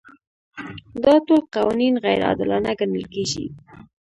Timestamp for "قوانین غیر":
1.55-2.21